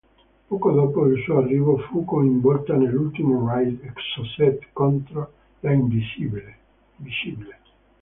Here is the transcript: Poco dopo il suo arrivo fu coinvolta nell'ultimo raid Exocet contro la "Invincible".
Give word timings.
Poco 0.47 0.71
dopo 0.71 1.05
il 1.05 1.21
suo 1.21 1.37
arrivo 1.37 1.77
fu 1.77 2.03
coinvolta 2.05 2.73
nell'ultimo 2.73 3.45
raid 3.47 3.83
Exocet 3.83 4.69
contro 4.73 5.31
la 5.59 5.73
"Invincible". 5.73 6.57